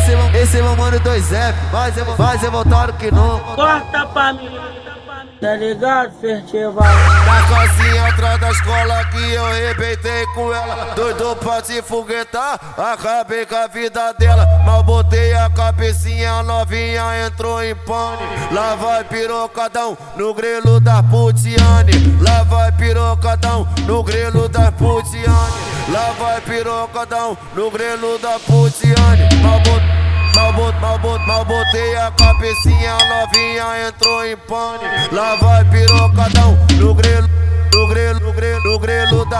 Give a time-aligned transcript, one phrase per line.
[0.00, 3.38] Esse, esse é meu mano 2F, mas é, mas é voltado que não.
[3.54, 4.48] Corta pra mim.
[5.40, 6.82] Tá ligado, Fertiva?
[6.82, 10.94] Na casinha atrás da escola que eu arrebentei com ela.
[10.94, 14.46] Doido pra se foguetar, acabei com a vida dela.
[14.66, 18.22] Mal botei a cabecinha, a novinha entrou em pane.
[18.52, 22.18] Lá vai pirocadão no grelo da putiane.
[22.20, 25.70] Lá vai pirocadão no grelo da putiane.
[25.88, 29.36] Lá vai pirocadão no grelo da putiane.
[29.42, 29.89] Mal botei
[31.30, 34.84] mal, bot, mal botei a cabecinha, novinha entrou em pane.
[35.12, 37.28] Lá vai pirocadão no grelo,
[37.72, 38.59] no grelo, no grelo,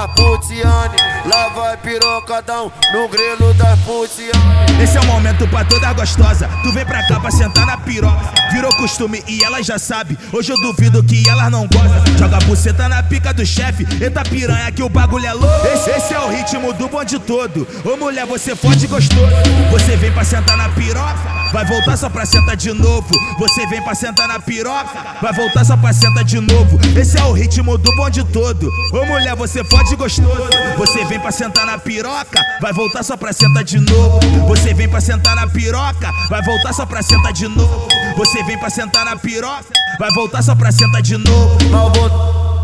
[0.00, 0.96] no grelo da putiane.
[1.26, 4.82] Lá vai pirocadão no grelo da putiane.
[4.82, 6.48] Esse é o momento pra toda gostosa.
[6.62, 8.32] Tu vem pra cá pra sentar na piroca.
[8.50, 10.18] Virou costume e ela já sabe.
[10.32, 12.16] Hoje eu duvido que elas não gostam.
[12.18, 13.86] Joga a buceta na pica do chefe.
[14.02, 15.66] Eita piranha que o bagulho é louco.
[15.66, 17.66] Esse, esse, é o ritmo do bonde todo.
[17.84, 19.32] Ô mulher, você fode gostoso.
[19.70, 21.40] Você vem pra sentar na piroca.
[21.52, 23.08] Vai voltar só pra sentar de novo.
[23.38, 25.18] Você vem pra sentar na piroca.
[25.20, 26.78] Vai voltar só pra sentar de novo.
[26.96, 28.70] Esse é o ritmo do bonde todo.
[28.92, 30.48] Ô mulher, você fode gostoso.
[30.76, 32.40] Você vem pra sentar na piroca.
[32.60, 34.20] Vai voltar só pra sentar de novo.
[34.48, 36.12] Você vem pra sentar na piroca.
[36.28, 37.88] Vai voltar só pra sentar de novo.
[38.16, 39.64] Você vem pra sentar na piroca.
[39.98, 41.70] Vai voltar só pra sentar de novo.
[41.70, 42.14] Mal bot,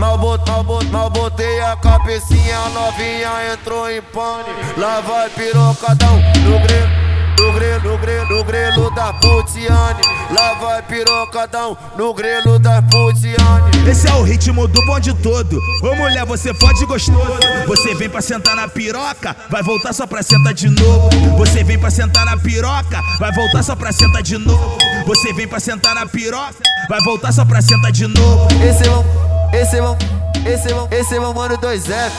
[0.01, 4.49] mal bot, mal bot, mal botei a cabecinha, a novinha entrou em pane.
[4.77, 7.07] Lá vai pirocadão no grelo.
[7.39, 9.96] No grelo, no grelo, no grelo da putiane
[10.31, 15.61] Lá vai pirocadão no grelo da putiane Esse é o ritmo do bonde todo.
[15.83, 17.21] Ô mulher, você fode gostoso.
[17.67, 21.09] Você vem pra sentar na piroca Vai voltar só pra sentar de novo.
[21.39, 24.79] Você vem pra sentar na piroca Vai voltar só pra sentar de novo.
[25.07, 26.55] Você vem pra sentar na piroca
[26.89, 28.49] Vai voltar só pra sentar de novo.
[28.63, 32.11] Esse é esse é esse é esse é meu mano 2F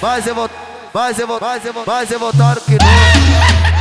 [0.00, 0.50] Mas eu vou,
[0.92, 3.71] mas eu vou, mas eu vou, mas eu voltaram que não